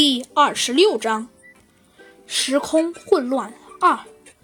[0.00, 1.26] 第二十六章，
[2.24, 3.98] 时空混乱二，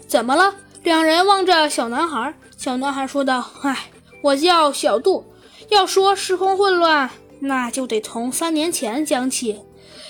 [0.09, 0.57] 怎么了？
[0.83, 2.35] 两人望着小男孩。
[2.57, 3.89] 小男孩说道：“唉，
[4.21, 5.33] 我叫小杜。
[5.69, 9.61] 要说时空混乱，那就得从三年前讲起。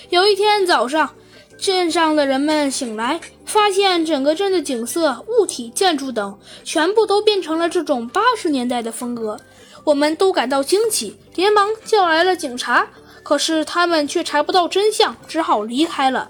[0.09, 1.13] 有一天早上，
[1.59, 9.39] 镇上的人们醒来，发现整个镇的景色、物体、建筑等，全部都变成了这种八十年代的风格。
[9.83, 12.87] 我们都感到惊奇，连忙叫来了警察。”
[13.25, 16.29] 可是他们却查不到真相，只好离开了。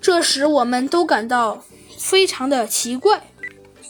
[0.00, 1.62] 这时，我们都感到
[1.96, 3.22] 非常的奇怪。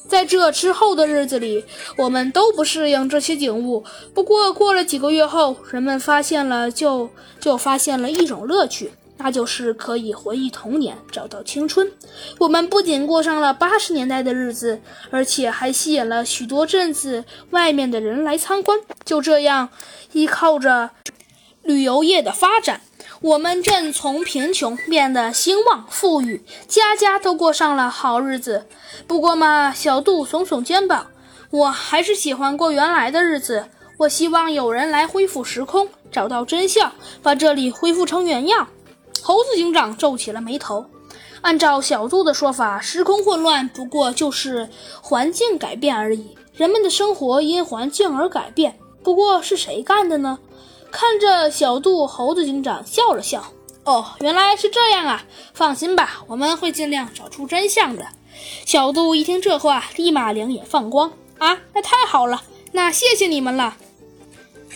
[0.07, 1.65] 在这之后的日子里，
[1.97, 3.83] 我们都不适应这些景物。
[4.13, 7.09] 不过，过了几个月后，人们发现了，就
[7.41, 11.91] 就发现了一种乐趣，那就是可以回忆童年，找到青春。
[12.39, 18.79] 我们不仅过上了八十年代的日子，而且还吸引了许多镇子外面的人来参观。
[19.03, 19.71] 就这样，
[20.13, 20.91] 依靠着。
[21.69, 22.81] 旅游业的发展，
[23.21, 28.67] 我们正从贫穷变得兴旺富裕，家家都过上了好日子。
[29.07, 31.09] 不过嘛，小杜耸耸肩膀，
[31.51, 33.67] 我还是喜欢过原来的日子。
[33.99, 36.91] 我希望有人来恢复时空，找到真相，
[37.23, 38.69] 把这里恢复成原样。
[39.21, 40.87] 猴子警长皱起了眉头。
[41.43, 44.71] 按照小杜的说法，时空混乱不过就是
[45.03, 48.79] 环境改变而已，人们的生活因环境而改变。
[49.05, 50.39] 不过是谁干的呢？
[50.91, 53.53] 看着小杜，猴子警长笑了笑。
[53.85, 55.25] 哦，原来是这样啊！
[55.55, 58.07] 放心吧，我们会尽量找出真相的。
[58.67, 61.13] 小杜一听这话，立马两眼放光。
[61.39, 63.77] 啊，那太好了，那谢谢你们了。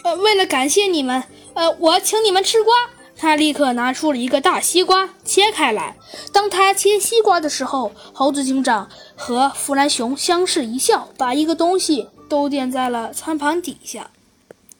[0.03, 2.75] 呃，为了感谢你们，呃，我请你们吃瓜。
[3.17, 5.97] 他立刻拿出了一个大西瓜，切开来。
[6.33, 14.11] 当他切西瓜的时候，猴子警长和弗兰熊相视一笑，把一个东西都垫在了餐盘底下。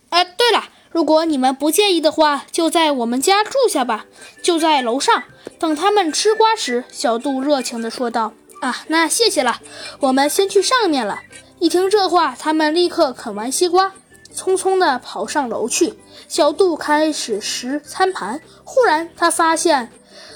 [0.09, 0.65] 啊，对了。
[0.93, 4.05] 如果你们不介意的话，就在我们家住下吧，
[4.43, 5.25] 就在楼上。
[5.59, 9.61] 等他们吃瓜时，小杜热情地说道：“啊，那谢谢了，
[10.01, 11.21] 我们先去上面了。”
[11.61, 13.93] 一听这话，他们立刻啃完西瓜，
[14.37, 15.95] 匆匆地跑上楼去。
[16.29, 19.91] 小杜开始拾餐盘，忽然他发现，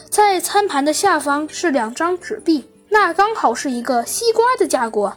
[0.09, 5.17] 在餐盘的下方是两张纸币，那刚好是一个西瓜的价格。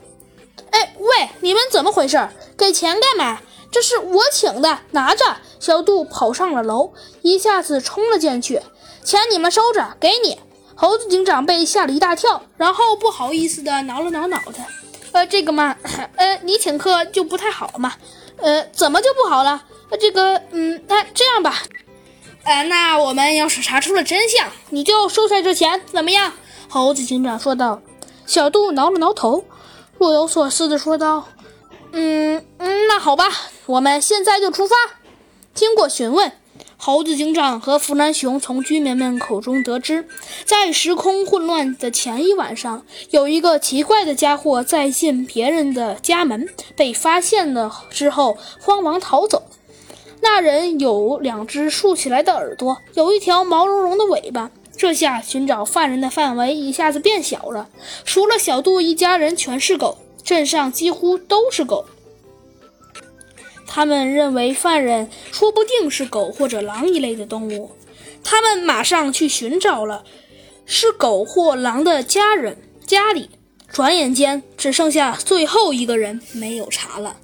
[0.72, 2.28] 哎，喂，你们怎么回事？
[2.58, 3.40] 给钱干嘛？
[3.72, 5.38] 这是我请的，拿着。
[5.60, 8.62] 小杜跑上了楼，一下子冲了进去。
[9.04, 10.40] 钱你们收着，给你。
[10.76, 14.68] 猴子警长被吓了一大跳，然后不好意思的挠了挠脑袋。
[15.12, 15.76] 呃，这个嘛，
[16.16, 17.94] 呃，你请客就不太好嘛。
[18.38, 19.62] 呃，怎么就不好了？
[19.90, 21.64] 呃，这个，嗯，那这样吧，
[22.44, 26.32] 呃，那我们要是查出了真相，你就收下这钱，怎么样？
[26.70, 27.82] 猴子警长说道。
[28.26, 29.44] 小杜挠了挠头，
[29.98, 31.28] 若有所思的说道
[31.92, 33.30] ：“嗯嗯，那好吧。”
[33.68, 34.76] 我们现在就出发。
[35.54, 36.32] 经过询问，
[36.78, 40.08] 猴子警长和弗兰熊从居民们口中得知，
[40.46, 49.44] 在时空混乱的前一晚上，有一个奇怪的家伙在进别人的家门，被发现了之后慌忙逃走。
[50.22, 54.50] 那人有两只竖起来的耳朵，有一条毛茸茸的尾巴。
[54.76, 57.68] 这下寻找犯人的范围一下子变小了，
[58.06, 61.86] 除了小杜一家人全是狗，镇上几乎都是狗。
[63.66, 67.72] 他们认为犯人说不定是狗或者狼一类的动物，
[68.24, 70.04] 他们马上去寻找了
[70.66, 73.30] 是狗或狼的家人家里。
[73.72, 77.16] 转眼间，只剩下最后一个人没有查了。